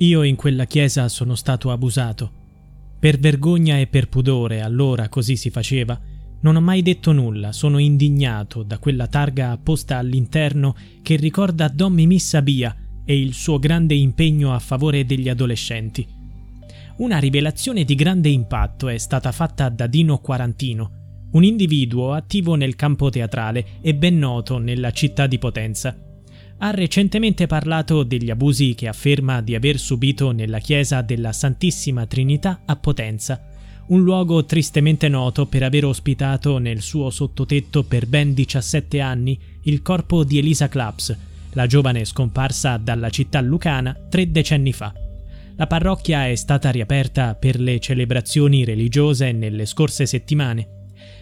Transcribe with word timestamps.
Io 0.00 0.22
in 0.22 0.36
quella 0.36 0.64
chiesa 0.64 1.08
sono 1.08 1.34
stato 1.34 1.72
abusato. 1.72 2.30
Per 3.00 3.18
vergogna 3.18 3.78
e 3.78 3.88
per 3.88 4.08
pudore, 4.08 4.60
allora 4.60 5.08
così 5.08 5.34
si 5.36 5.50
faceva, 5.50 5.98
non 6.40 6.54
ho 6.54 6.60
mai 6.60 6.82
detto 6.82 7.10
nulla, 7.10 7.50
sono 7.50 7.78
indignato 7.78 8.62
da 8.62 8.78
quella 8.78 9.08
targa 9.08 9.50
apposta 9.50 9.96
all'interno 9.96 10.76
che 11.02 11.16
ricorda 11.16 11.66
Don 11.66 11.92
Mimì 11.92 12.20
Sabia 12.20 12.76
e 13.04 13.20
il 13.20 13.34
suo 13.34 13.58
grande 13.58 13.94
impegno 13.94 14.54
a 14.54 14.60
favore 14.60 15.04
degli 15.04 15.28
adolescenti. 15.28 16.06
Una 16.98 17.18
rivelazione 17.18 17.82
di 17.82 17.96
grande 17.96 18.28
impatto 18.28 18.88
è 18.88 18.98
stata 18.98 19.32
fatta 19.32 19.68
da 19.68 19.88
Dino 19.88 20.18
Quarantino, 20.18 20.90
un 21.32 21.42
individuo 21.42 22.12
attivo 22.12 22.54
nel 22.54 22.76
campo 22.76 23.10
teatrale 23.10 23.80
e 23.80 23.96
ben 23.96 24.16
noto 24.16 24.58
nella 24.58 24.92
città 24.92 25.26
di 25.26 25.38
Potenza. 25.38 26.07
Ha 26.58 26.70
recentemente 26.70 27.46
parlato 27.46 28.02
degli 28.02 28.30
abusi 28.30 28.74
che 28.74 28.88
afferma 28.88 29.40
di 29.40 29.54
aver 29.54 29.78
subito 29.78 30.32
nella 30.32 30.58
chiesa 30.58 31.02
della 31.02 31.32
Santissima 31.32 32.06
Trinità 32.06 32.62
a 32.64 32.76
Potenza 32.76 33.48
un 33.88 34.02
luogo 34.02 34.44
tristemente 34.44 35.08
noto 35.08 35.46
per 35.46 35.62
aver 35.62 35.86
ospitato 35.86 36.58
nel 36.58 36.82
suo 36.82 37.10
sottotetto 37.10 37.84
per 37.84 38.06
ben 38.06 38.34
17 38.34 39.00
anni 39.00 39.38
il 39.62 39.82
corpo 39.82 40.24
di 40.24 40.38
Elisa 40.38 40.68
Claps, 40.68 41.16
la 41.52 41.66
giovane 41.66 42.04
scomparsa 42.04 42.76
dalla 42.76 43.08
città 43.08 43.40
lucana 43.40 43.96
tre 44.08 44.30
decenni 44.30 44.72
fa. 44.72 44.92
La 45.56 45.66
parrocchia 45.66 46.28
è 46.28 46.34
stata 46.34 46.70
riaperta 46.70 47.34
per 47.34 47.58
le 47.58 47.80
celebrazioni 47.80 48.64
religiose 48.64 49.32
nelle 49.32 49.64
scorse 49.64 50.06
settimane. 50.06 50.77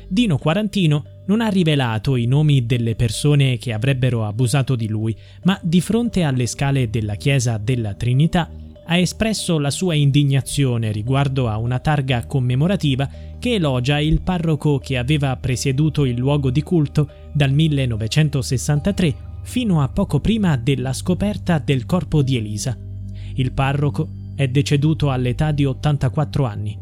Dino 0.08 0.38
Quarantino 0.38 1.04
non 1.26 1.40
ha 1.40 1.48
rivelato 1.48 2.14
i 2.14 2.26
nomi 2.26 2.64
delle 2.64 2.94
persone 2.94 3.58
che 3.58 3.72
avrebbero 3.72 4.24
abusato 4.24 4.76
di 4.76 4.86
lui, 4.86 5.16
ma 5.42 5.58
di 5.62 5.80
fronte 5.80 6.22
alle 6.22 6.46
scale 6.46 6.88
della 6.88 7.16
chiesa 7.16 7.58
della 7.58 7.94
Trinità 7.94 8.50
ha 8.88 8.96
espresso 8.96 9.58
la 9.58 9.70
sua 9.70 9.94
indignazione 9.94 10.92
riguardo 10.92 11.48
a 11.48 11.58
una 11.58 11.80
targa 11.80 12.24
commemorativa 12.24 13.08
che 13.40 13.54
elogia 13.54 13.98
il 13.98 14.20
parroco 14.20 14.78
che 14.78 14.96
aveva 14.96 15.36
presieduto 15.36 16.04
il 16.04 16.16
luogo 16.16 16.50
di 16.50 16.62
culto 16.62 17.08
dal 17.32 17.52
1963 17.52 19.14
fino 19.42 19.82
a 19.82 19.88
poco 19.88 20.20
prima 20.20 20.56
della 20.56 20.92
scoperta 20.92 21.58
del 21.58 21.84
corpo 21.84 22.22
di 22.22 22.36
Elisa. 22.36 22.78
Il 23.34 23.52
parroco 23.52 24.08
è 24.36 24.46
deceduto 24.46 25.10
all'età 25.10 25.50
di 25.50 25.64
84 25.64 26.44
anni. 26.44 26.78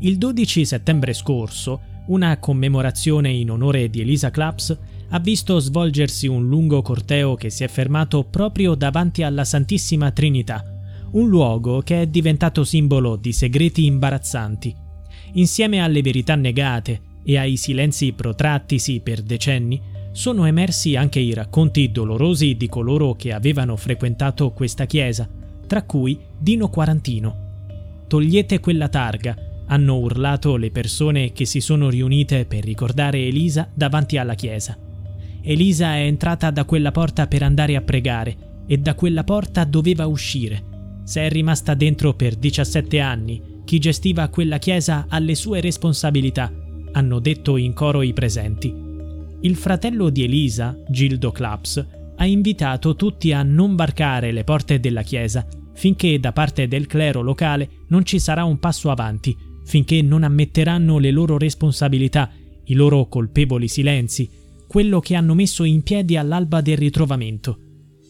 Il 0.00 0.18
12 0.18 0.64
settembre 0.64 1.12
scorso, 1.12 1.80
una 2.06 2.38
commemorazione 2.38 3.30
in 3.30 3.50
onore 3.50 3.88
di 3.88 4.00
Elisa 4.00 4.30
Claps 4.30 4.76
ha 5.10 5.18
visto 5.20 5.58
svolgersi 5.58 6.26
un 6.26 6.48
lungo 6.48 6.82
corteo 6.82 7.34
che 7.34 7.50
si 7.50 7.64
è 7.64 7.68
fermato 7.68 8.24
proprio 8.24 8.74
davanti 8.74 9.22
alla 9.22 9.44
Santissima 9.44 10.10
Trinità, 10.10 10.64
un 11.12 11.28
luogo 11.28 11.80
che 11.80 12.02
è 12.02 12.06
diventato 12.06 12.64
simbolo 12.64 13.16
di 13.16 13.32
segreti 13.32 13.84
imbarazzanti. 13.84 14.74
Insieme 15.34 15.80
alle 15.80 16.02
verità 16.02 16.34
negate 16.34 17.00
e 17.24 17.38
ai 17.38 17.56
silenzi 17.56 18.12
protrattisi 18.12 19.00
per 19.00 19.22
decenni, 19.22 19.80
sono 20.12 20.44
emersi 20.44 20.96
anche 20.96 21.20
i 21.20 21.32
racconti 21.32 21.90
dolorosi 21.90 22.56
di 22.56 22.68
coloro 22.68 23.14
che 23.14 23.32
avevano 23.32 23.76
frequentato 23.76 24.50
questa 24.50 24.86
chiesa, 24.86 25.28
tra 25.66 25.82
cui 25.84 26.18
Dino 26.38 26.68
Quarantino. 26.68 27.50
Togliete 28.08 28.60
quella 28.60 28.88
targa, 28.88 29.34
hanno 29.72 29.96
urlato 29.96 30.56
le 30.56 30.70
persone 30.70 31.32
che 31.32 31.46
si 31.46 31.60
sono 31.60 31.88
riunite 31.88 32.44
per 32.44 32.62
ricordare 32.62 33.26
Elisa 33.26 33.70
davanti 33.74 34.18
alla 34.18 34.34
chiesa. 34.34 34.76
Elisa 35.40 35.94
è 35.94 36.02
entrata 36.02 36.50
da 36.50 36.66
quella 36.66 36.92
porta 36.92 37.26
per 37.26 37.42
andare 37.42 37.74
a 37.74 37.80
pregare 37.80 38.64
e 38.66 38.76
da 38.76 38.94
quella 38.94 39.24
porta 39.24 39.64
doveva 39.64 40.06
uscire. 40.06 41.00
Se 41.04 41.22
è 41.22 41.30
rimasta 41.30 41.72
dentro 41.72 42.12
per 42.12 42.36
17 42.36 43.00
anni, 43.00 43.42
chi 43.64 43.78
gestiva 43.78 44.28
quella 44.28 44.58
chiesa 44.58 45.06
ha 45.08 45.18
le 45.18 45.34
sue 45.34 45.60
responsabilità, 45.60 46.52
hanno 46.92 47.18
detto 47.18 47.56
in 47.56 47.72
coro 47.72 48.02
i 48.02 48.12
presenti. 48.12 48.72
Il 49.40 49.56
fratello 49.56 50.10
di 50.10 50.22
Elisa, 50.22 50.76
Gildo 50.86 51.32
Claps, 51.32 51.86
ha 52.16 52.26
invitato 52.26 52.94
tutti 52.94 53.32
a 53.32 53.42
non 53.42 53.74
varcare 53.74 54.32
le 54.32 54.44
porte 54.44 54.78
della 54.78 55.02
chiesa 55.02 55.44
finché 55.74 56.20
da 56.20 56.32
parte 56.32 56.68
del 56.68 56.86
clero 56.86 57.22
locale 57.22 57.84
non 57.88 58.04
ci 58.04 58.18
sarà 58.18 58.44
un 58.44 58.58
passo 58.58 58.90
avanti, 58.90 59.36
finché 59.64 60.02
non 60.02 60.22
ammetteranno 60.22 60.98
le 60.98 61.10
loro 61.10 61.38
responsabilità, 61.38 62.30
i 62.64 62.74
loro 62.74 63.06
colpevoli 63.08 63.68
silenzi, 63.68 64.28
quello 64.66 65.00
che 65.00 65.14
hanno 65.14 65.34
messo 65.34 65.64
in 65.64 65.82
piedi 65.82 66.16
all'alba 66.16 66.60
del 66.60 66.76
ritrovamento. 66.76 67.58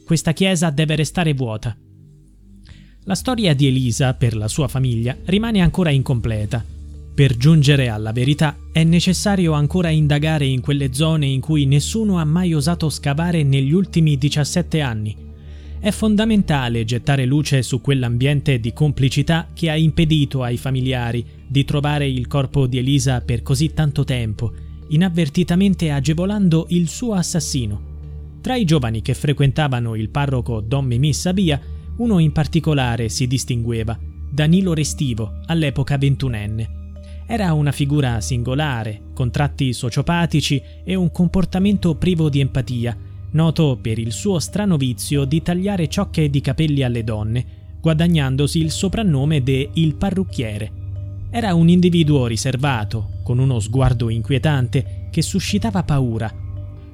Questa 0.04 0.32
chiesa 0.32 0.70
deve 0.70 0.96
restare 0.96 1.34
vuota. 1.34 1.76
La 3.04 3.14
storia 3.14 3.54
di 3.54 3.66
Elisa, 3.66 4.14
per 4.14 4.36
la 4.36 4.46
sua 4.46 4.68
famiglia, 4.68 5.16
rimane 5.24 5.60
ancora 5.60 5.90
incompleta. 5.90 6.64
Per 7.14 7.36
giungere 7.36 7.88
alla 7.88 8.12
verità 8.12 8.56
è 8.72 8.84
necessario 8.84 9.52
ancora 9.52 9.90
indagare 9.90 10.46
in 10.46 10.60
quelle 10.60 10.94
zone 10.94 11.26
in 11.26 11.40
cui 11.40 11.66
nessuno 11.66 12.18
ha 12.18 12.24
mai 12.24 12.54
osato 12.54 12.88
scavare 12.88 13.42
negli 13.42 13.72
ultimi 13.72 14.16
17 14.16 14.80
anni. 14.80 15.16
È 15.82 15.90
fondamentale 15.90 16.84
gettare 16.84 17.24
luce 17.24 17.60
su 17.64 17.80
quell'ambiente 17.80 18.60
di 18.60 18.72
complicità 18.72 19.48
che 19.52 19.68
ha 19.68 19.74
impedito 19.74 20.44
ai 20.44 20.56
familiari 20.56 21.26
di 21.44 21.64
trovare 21.64 22.08
il 22.08 22.28
corpo 22.28 22.68
di 22.68 22.78
Elisa 22.78 23.20
per 23.20 23.42
così 23.42 23.74
tanto 23.74 24.04
tempo, 24.04 24.52
inavvertitamente 24.90 25.90
agevolando 25.90 26.66
il 26.68 26.88
suo 26.88 27.14
assassino. 27.14 28.38
Tra 28.40 28.54
i 28.54 28.64
giovani 28.64 29.02
che 29.02 29.14
frequentavano 29.14 29.96
il 29.96 30.08
parroco 30.08 30.60
Don 30.60 30.84
Mimì 30.84 31.12
Sabia 31.12 31.60
uno 31.96 32.20
in 32.20 32.30
particolare 32.30 33.08
si 33.08 33.26
distingueva, 33.26 33.98
Danilo 34.30 34.74
Restivo, 34.74 35.40
all'epoca 35.46 35.98
ventunenne. 35.98 36.92
Era 37.26 37.52
una 37.54 37.72
figura 37.72 38.20
singolare, 38.20 39.06
con 39.14 39.32
tratti 39.32 39.72
sociopatici 39.72 40.62
e 40.84 40.94
un 40.94 41.10
comportamento 41.10 41.96
privo 41.96 42.28
di 42.28 42.38
empatia, 42.38 42.96
noto 43.32 43.78
per 43.80 43.98
il 43.98 44.12
suo 44.12 44.38
strano 44.38 44.76
vizio 44.76 45.24
di 45.24 45.42
tagliare 45.42 45.88
ciocche 45.88 46.30
di 46.30 46.40
capelli 46.40 46.82
alle 46.82 47.04
donne, 47.04 47.44
guadagnandosi 47.80 48.60
il 48.60 48.70
soprannome 48.70 49.42
de 49.42 49.70
Il 49.74 49.94
parrucchiere. 49.96 50.80
Era 51.30 51.54
un 51.54 51.68
individuo 51.68 52.26
riservato, 52.26 53.20
con 53.22 53.38
uno 53.38 53.58
sguardo 53.58 54.08
inquietante 54.08 55.08
che 55.10 55.22
suscitava 55.22 55.82
paura. 55.82 56.32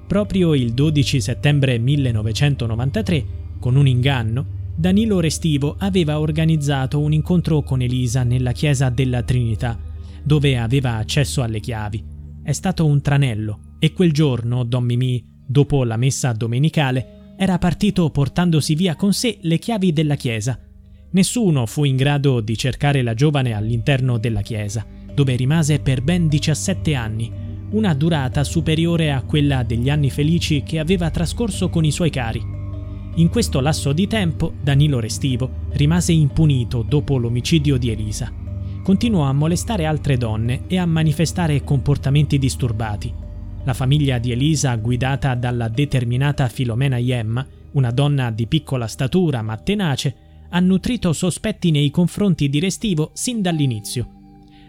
Proprio 0.06 0.54
il 0.54 0.72
12 0.72 1.20
settembre 1.20 1.78
1993, 1.78 3.26
con 3.58 3.76
un 3.76 3.86
inganno, 3.86 4.56
Danilo 4.74 5.18
Restivo 5.18 5.74
aveva 5.78 6.20
organizzato 6.20 7.00
un 7.00 7.12
incontro 7.12 7.62
con 7.62 7.82
Elisa 7.82 8.22
nella 8.22 8.52
chiesa 8.52 8.90
della 8.90 9.22
Trinità, 9.22 9.76
dove 10.22 10.56
aveva 10.56 10.96
accesso 10.96 11.42
alle 11.42 11.58
chiavi. 11.58 12.04
È 12.42 12.52
stato 12.52 12.86
un 12.86 13.02
tranello 13.02 13.58
e 13.80 13.92
quel 13.92 14.12
giorno 14.12 14.62
Don 14.62 14.84
Mimì, 14.84 15.22
dopo 15.50 15.82
la 15.82 15.96
messa 15.96 16.32
domenicale, 16.32 17.34
era 17.38 17.56
partito 17.58 18.10
portandosi 18.10 18.74
via 18.74 18.96
con 18.96 19.14
sé 19.14 19.38
le 19.40 19.58
chiavi 19.58 19.92
della 19.92 20.16
chiesa. 20.16 20.58
Nessuno 21.10 21.64
fu 21.64 21.84
in 21.84 21.96
grado 21.96 22.40
di 22.40 22.56
cercare 22.58 23.00
la 23.00 23.14
giovane 23.14 23.54
all'interno 23.54 24.18
della 24.18 24.42
chiesa, 24.42 24.84
dove 25.14 25.34
rimase 25.36 25.78
per 25.78 26.02
ben 26.02 26.28
17 26.28 26.94
anni, 26.94 27.32
una 27.70 27.94
durata 27.94 28.44
superiore 28.44 29.10
a 29.10 29.22
quella 29.22 29.62
degli 29.62 29.88
anni 29.88 30.10
felici 30.10 30.62
che 30.62 30.78
aveva 30.78 31.10
trascorso 31.10 31.70
con 31.70 31.84
i 31.84 31.90
suoi 31.90 32.10
cari. 32.10 32.42
In 33.14 33.30
questo 33.30 33.60
lasso 33.60 33.92
di 33.92 34.06
tempo 34.06 34.52
Danilo 34.60 35.00
Restivo 35.00 35.66
rimase 35.70 36.12
impunito 36.12 36.82
dopo 36.86 37.16
l'omicidio 37.16 37.78
di 37.78 37.90
Elisa. 37.90 38.30
Continuò 38.82 39.24
a 39.24 39.32
molestare 39.32 39.86
altre 39.86 40.16
donne 40.16 40.64
e 40.66 40.76
a 40.76 40.86
manifestare 40.86 41.64
comportamenti 41.64 42.38
disturbati. 42.38 43.26
La 43.64 43.74
famiglia 43.74 44.18
di 44.18 44.32
Elisa, 44.32 44.74
guidata 44.76 45.34
dalla 45.34 45.68
determinata 45.68 46.48
Filomena 46.48 46.96
Iemma, 46.96 47.46
una 47.72 47.90
donna 47.90 48.30
di 48.30 48.46
piccola 48.46 48.86
statura 48.86 49.42
ma 49.42 49.56
tenace, 49.56 50.16
ha 50.50 50.60
nutrito 50.60 51.12
sospetti 51.12 51.70
nei 51.70 51.90
confronti 51.90 52.48
di 52.48 52.60
Restivo 52.60 53.10
sin 53.12 53.42
dall'inizio. 53.42 54.12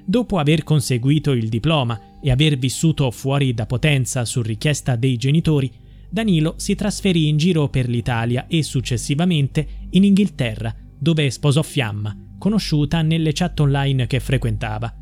Dopo 0.06 0.38
aver 0.38 0.64
conseguito 0.64 1.32
il 1.32 1.50
diploma 1.50 2.20
e 2.22 2.32
aver 2.32 2.58
vissuto 2.58 3.10
fuori 3.12 3.54
da 3.54 3.66
Potenza 3.66 4.26
su 4.26 4.42
richiesta 4.42 4.96
dei 4.96 5.16
genitori, 5.18 5.72
Danilo 6.10 6.56
si 6.58 6.74
trasferì 6.76 7.28
in 7.28 7.38
giro 7.38 7.70
per 7.70 7.88
l'Italia 7.88 8.48
e 8.48 8.64
successivamente 8.64 9.68
in 9.92 10.04
Inghilterra, 10.04 10.76
dove 10.98 11.30
sposò 11.30 11.62
Fiamma, 11.62 12.16
conosciuta 12.38 13.02
nelle 13.04 13.32
chat 13.32 13.60
online 13.60 14.08
che 14.08 14.20
frequentava. 14.20 14.94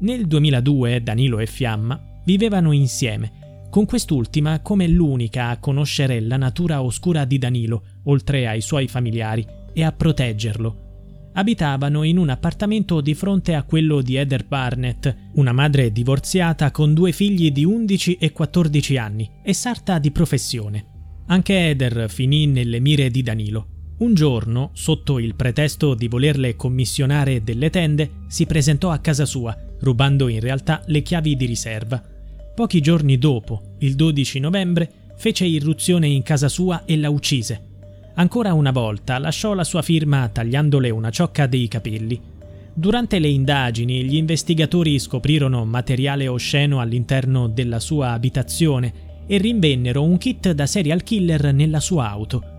Nel 0.00 0.26
2002 0.26 1.02
Danilo 1.02 1.38
e 1.38 1.46
Fiamma 1.46 2.11
vivevano 2.24 2.72
insieme, 2.72 3.66
con 3.70 3.86
quest'ultima 3.86 4.60
come 4.60 4.86
l'unica 4.86 5.48
a 5.48 5.58
conoscere 5.58 6.20
la 6.20 6.36
natura 6.36 6.82
oscura 6.82 7.24
di 7.24 7.38
Danilo, 7.38 7.84
oltre 8.04 8.46
ai 8.46 8.60
suoi 8.60 8.88
familiari, 8.88 9.46
e 9.72 9.82
a 9.82 9.92
proteggerlo, 9.92 11.30
abitavano 11.34 12.02
in 12.02 12.18
un 12.18 12.28
appartamento 12.28 13.00
di 13.00 13.14
fronte 13.14 13.54
a 13.54 13.62
quello 13.62 14.02
di 14.02 14.16
Heather 14.16 14.46
Barnett, 14.46 15.30
una 15.34 15.52
madre 15.52 15.90
divorziata 15.90 16.70
con 16.70 16.92
due 16.94 17.12
figli 17.12 17.50
di 17.50 17.64
11 17.64 18.16
e 18.16 18.32
14 18.32 18.96
anni 18.96 19.30
e 19.42 19.52
sarta 19.54 19.98
di 19.98 20.10
professione. 20.10 20.86
Anche 21.26 21.54
Heather 21.54 22.10
finì 22.10 22.46
nelle 22.46 22.80
mire 22.80 23.10
di 23.10 23.22
Danilo. 23.22 23.71
Un 24.02 24.14
giorno, 24.14 24.70
sotto 24.72 25.20
il 25.20 25.36
pretesto 25.36 25.94
di 25.94 26.08
volerle 26.08 26.56
commissionare 26.56 27.44
delle 27.44 27.70
tende, 27.70 28.10
si 28.26 28.46
presentò 28.46 28.90
a 28.90 28.98
casa 28.98 29.24
sua, 29.24 29.56
rubando 29.78 30.26
in 30.26 30.40
realtà 30.40 30.82
le 30.86 31.02
chiavi 31.02 31.36
di 31.36 31.46
riserva. 31.46 32.02
Pochi 32.52 32.80
giorni 32.80 33.16
dopo, 33.16 33.76
il 33.78 33.94
12 33.94 34.40
novembre, 34.40 34.90
fece 35.16 35.44
irruzione 35.44 36.08
in 36.08 36.24
casa 36.24 36.48
sua 36.48 36.84
e 36.84 36.96
la 36.96 37.10
uccise. 37.10 37.60
Ancora 38.14 38.52
una 38.54 38.72
volta 38.72 39.18
lasciò 39.18 39.54
la 39.54 39.62
sua 39.62 39.82
firma 39.82 40.28
tagliandole 40.28 40.90
una 40.90 41.10
ciocca 41.10 41.46
dei 41.46 41.68
capelli. 41.68 42.20
Durante 42.74 43.20
le 43.20 43.28
indagini 43.28 44.02
gli 44.02 44.16
investigatori 44.16 44.98
scoprirono 44.98 45.64
materiale 45.64 46.26
osceno 46.26 46.80
all'interno 46.80 47.46
della 47.46 47.78
sua 47.78 48.10
abitazione 48.10 48.92
e 49.28 49.38
rinvennero 49.38 50.02
un 50.02 50.18
kit 50.18 50.50
da 50.50 50.66
serial 50.66 51.04
killer 51.04 51.54
nella 51.54 51.78
sua 51.78 52.10
auto. 52.10 52.51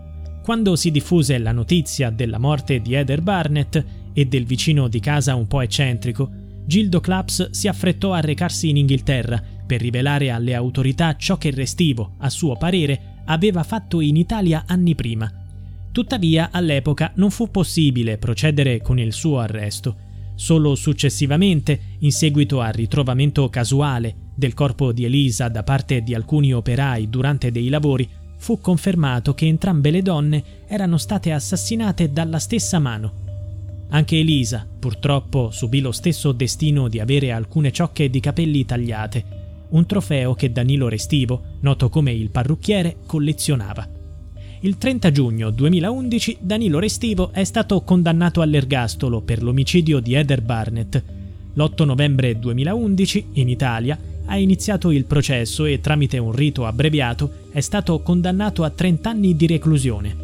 Quando 0.44 0.76
si 0.76 0.90
diffuse 0.90 1.38
la 1.38 1.52
notizia 1.52 2.10
della 2.10 2.36
morte 2.36 2.82
di 2.82 2.92
Heather 2.92 3.22
Barnett 3.22 3.82
e 4.12 4.26
del 4.26 4.44
vicino 4.44 4.88
di 4.88 5.00
casa 5.00 5.34
un 5.34 5.46
po' 5.46 5.62
eccentrico, 5.62 6.30
Gildo 6.66 7.00
Claps 7.00 7.48
si 7.48 7.66
affrettò 7.66 8.12
a 8.12 8.20
recarsi 8.20 8.68
in 8.68 8.76
Inghilterra 8.76 9.42
per 9.66 9.80
rivelare 9.80 10.28
alle 10.28 10.52
autorità 10.54 11.16
ciò 11.16 11.38
che 11.38 11.50
Restivo, 11.50 12.16
a 12.18 12.28
suo 12.28 12.56
parere, 12.56 13.22
aveva 13.24 13.62
fatto 13.62 14.02
in 14.02 14.16
Italia 14.16 14.64
anni 14.66 14.94
prima. 14.94 15.32
Tuttavia, 15.90 16.50
all'epoca 16.52 17.12
non 17.14 17.30
fu 17.30 17.50
possibile 17.50 18.18
procedere 18.18 18.82
con 18.82 18.98
il 18.98 19.14
suo 19.14 19.38
arresto. 19.38 19.96
Solo 20.34 20.74
successivamente, 20.74 21.96
in 22.00 22.12
seguito 22.12 22.60
al 22.60 22.74
ritrovamento 22.74 23.48
casuale 23.48 24.14
del 24.34 24.52
corpo 24.52 24.92
di 24.92 25.06
Elisa 25.06 25.48
da 25.48 25.62
parte 25.62 26.02
di 26.02 26.14
alcuni 26.14 26.52
operai 26.52 27.08
durante 27.08 27.50
dei 27.50 27.70
lavori, 27.70 28.06
fu 28.44 28.60
confermato 28.60 29.32
che 29.32 29.46
entrambe 29.46 29.90
le 29.90 30.02
donne 30.02 30.44
erano 30.66 30.98
state 30.98 31.32
assassinate 31.32 32.12
dalla 32.12 32.38
stessa 32.38 32.78
mano. 32.78 33.22
Anche 33.88 34.18
Elisa, 34.18 34.66
purtroppo, 34.78 35.50
subì 35.50 35.80
lo 35.80 35.92
stesso 35.92 36.30
destino 36.32 36.88
di 36.88 37.00
avere 37.00 37.32
alcune 37.32 37.72
ciocche 37.72 38.10
di 38.10 38.20
capelli 38.20 38.66
tagliate, 38.66 39.24
un 39.70 39.86
trofeo 39.86 40.34
che 40.34 40.52
Danilo 40.52 40.88
Restivo, 40.88 41.42
noto 41.60 41.88
come 41.88 42.12
il 42.12 42.28
parrucchiere, 42.28 42.96
collezionava. 43.06 43.88
Il 44.60 44.76
30 44.76 45.10
giugno 45.10 45.48
2011 45.48 46.36
Danilo 46.40 46.78
Restivo 46.78 47.32
è 47.32 47.44
stato 47.44 47.80
condannato 47.80 48.42
all'ergastolo 48.42 49.22
per 49.22 49.42
l'omicidio 49.42 50.00
di 50.00 50.12
Heather 50.12 50.42
Barnett. 50.42 51.02
L'8 51.54 51.84
novembre 51.86 52.38
2011, 52.38 53.26
in 53.32 53.48
Italia, 53.48 53.98
ha 54.26 54.36
iniziato 54.36 54.90
il 54.90 55.04
processo 55.04 55.64
e 55.64 55.80
tramite 55.80 56.18
un 56.18 56.32
rito 56.32 56.66
abbreviato 56.66 57.42
è 57.50 57.60
stato 57.60 58.00
condannato 58.00 58.64
a 58.64 58.70
30 58.70 59.10
anni 59.10 59.36
di 59.36 59.46
reclusione. 59.46 60.16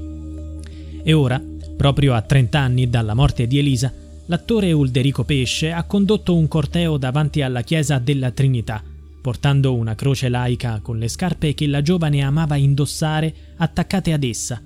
E 1.02 1.12
ora, 1.12 1.42
proprio 1.76 2.14
a 2.14 2.20
30 2.20 2.58
anni 2.58 2.90
dalla 2.90 3.14
morte 3.14 3.46
di 3.46 3.58
Elisa, 3.58 3.92
l'attore 4.26 4.72
Ulderico 4.72 5.24
Pesce 5.24 5.72
ha 5.72 5.84
condotto 5.84 6.36
un 6.36 6.46
corteo 6.48 6.96
davanti 6.96 7.42
alla 7.42 7.62
chiesa 7.62 7.98
della 7.98 8.30
Trinità, 8.30 8.82
portando 9.20 9.74
una 9.74 9.94
croce 9.94 10.28
laica 10.28 10.80
con 10.82 10.98
le 10.98 11.08
scarpe 11.08 11.54
che 11.54 11.66
la 11.66 11.82
giovane 11.82 12.22
amava 12.22 12.56
indossare 12.56 13.34
attaccate 13.56 14.12
ad 14.12 14.24
essa. 14.24 14.60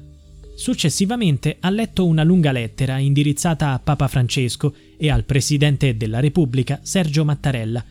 Successivamente 0.57 1.57
ha 1.61 1.71
letto 1.71 2.07
una 2.07 2.23
lunga 2.23 2.53
lettera 2.53 2.99
indirizzata 2.99 3.73
a 3.73 3.81
Papa 3.81 4.07
Francesco 4.07 4.75
e 4.97 5.11
al 5.11 5.25
Presidente 5.25 5.97
della 5.97 6.21
Repubblica 6.21 6.79
Sergio 6.83 7.25
Mattarella, 7.25 7.85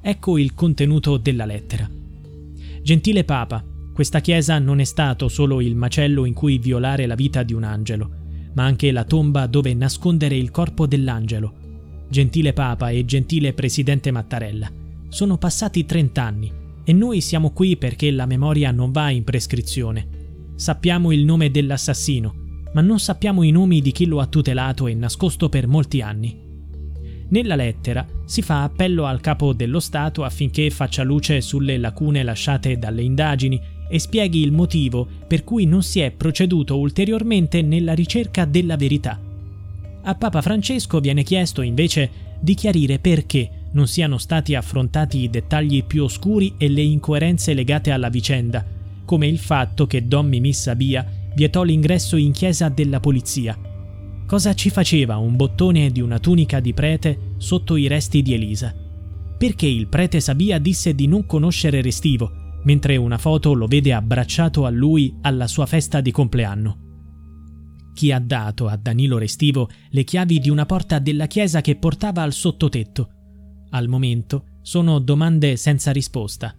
Ecco 0.00 0.38
il 0.38 0.54
contenuto 0.54 1.16
della 1.16 1.44
lettera. 1.44 1.88
Gentile 2.82 3.24
Papa, 3.24 3.64
questa 3.92 4.20
chiesa 4.20 4.58
non 4.58 4.80
è 4.80 4.84
stato 4.84 5.28
solo 5.28 5.60
il 5.60 5.74
macello 5.74 6.24
in 6.24 6.32
cui 6.32 6.58
violare 6.58 7.06
la 7.06 7.16
vita 7.16 7.42
di 7.42 7.52
un 7.52 7.64
angelo, 7.64 8.10
ma 8.54 8.64
anche 8.64 8.92
la 8.92 9.04
tomba 9.04 9.46
dove 9.46 9.74
nascondere 9.74 10.36
il 10.36 10.50
corpo 10.50 10.86
dell'angelo. 10.86 11.52
Gentile 12.08 12.52
Papa 12.52 12.90
e 12.90 13.04
gentile 13.04 13.52
Presidente 13.52 14.10
Mattarella, 14.10 14.70
sono 15.08 15.36
passati 15.36 15.84
30 15.84 16.22
anni 16.22 16.52
e 16.84 16.92
noi 16.92 17.20
siamo 17.20 17.50
qui 17.50 17.76
perché 17.76 18.10
la 18.10 18.24
memoria 18.24 18.70
non 18.70 18.92
va 18.92 19.10
in 19.10 19.24
prescrizione. 19.24 20.06
Sappiamo 20.54 21.12
il 21.12 21.24
nome 21.24 21.50
dell'assassino, 21.50 22.34
ma 22.72 22.80
non 22.80 22.98
sappiamo 22.98 23.42
i 23.42 23.50
nomi 23.50 23.80
di 23.80 23.92
chi 23.92 24.06
lo 24.06 24.20
ha 24.20 24.26
tutelato 24.26 24.86
e 24.86 24.94
nascosto 24.94 25.48
per 25.48 25.66
molti 25.66 26.00
anni. 26.00 26.47
Nella 27.30 27.56
lettera 27.56 28.06
si 28.24 28.40
fa 28.40 28.62
appello 28.62 29.04
al 29.04 29.20
capo 29.20 29.52
dello 29.52 29.80
Stato 29.80 30.24
affinché 30.24 30.70
faccia 30.70 31.02
luce 31.02 31.40
sulle 31.42 31.76
lacune 31.76 32.22
lasciate 32.22 32.78
dalle 32.78 33.02
indagini 33.02 33.60
e 33.90 33.98
spieghi 33.98 34.42
il 34.42 34.52
motivo 34.52 35.06
per 35.26 35.44
cui 35.44 35.66
non 35.66 35.82
si 35.82 36.00
è 36.00 36.10
proceduto 36.10 36.78
ulteriormente 36.78 37.60
nella 37.60 37.92
ricerca 37.92 38.46
della 38.46 38.76
verità. 38.76 39.20
A 40.02 40.14
Papa 40.14 40.40
Francesco 40.40 41.00
viene 41.00 41.22
chiesto 41.22 41.60
invece 41.60 42.10
di 42.40 42.54
chiarire 42.54 42.98
perché 42.98 43.50
non 43.72 43.86
siano 43.86 44.16
stati 44.16 44.54
affrontati 44.54 45.18
i 45.18 45.28
dettagli 45.28 45.84
più 45.84 46.04
oscuri 46.04 46.54
e 46.56 46.68
le 46.68 46.80
incoerenze 46.80 47.52
legate 47.52 47.90
alla 47.90 48.08
vicenda, 48.08 48.64
come 49.04 49.26
il 49.26 49.38
fatto 49.38 49.86
che 49.86 50.06
Don 50.06 50.26
Mimì 50.28 50.54
Sabia 50.54 51.06
vietò 51.34 51.62
l'ingresso 51.62 52.16
in 52.16 52.32
chiesa 52.32 52.70
della 52.70 53.00
polizia 53.00 53.67
Cosa 54.28 54.52
ci 54.52 54.68
faceva 54.68 55.16
un 55.16 55.36
bottone 55.36 55.90
di 55.90 56.02
una 56.02 56.18
tunica 56.18 56.60
di 56.60 56.74
prete 56.74 57.32
sotto 57.38 57.76
i 57.76 57.86
resti 57.86 58.20
di 58.20 58.34
Elisa? 58.34 58.74
Perché 59.38 59.66
il 59.66 59.88
prete 59.88 60.20
Sabia 60.20 60.58
disse 60.58 60.94
di 60.94 61.06
non 61.06 61.24
conoscere 61.24 61.80
Restivo, 61.80 62.60
mentre 62.64 62.96
una 62.96 63.16
foto 63.16 63.54
lo 63.54 63.66
vede 63.66 63.94
abbracciato 63.94 64.66
a 64.66 64.68
lui 64.68 65.16
alla 65.22 65.46
sua 65.46 65.64
festa 65.64 66.02
di 66.02 66.10
compleanno? 66.10 66.78
Chi 67.94 68.12
ha 68.12 68.18
dato 68.18 68.68
a 68.68 68.76
Danilo 68.76 69.16
Restivo 69.16 69.70
le 69.88 70.04
chiavi 70.04 70.40
di 70.40 70.50
una 70.50 70.66
porta 70.66 70.98
della 70.98 71.26
chiesa 71.26 71.62
che 71.62 71.76
portava 71.76 72.20
al 72.20 72.34
sottotetto? 72.34 73.08
Al 73.70 73.88
momento 73.88 74.58
sono 74.60 74.98
domande 74.98 75.56
senza 75.56 75.90
risposta. 75.90 76.54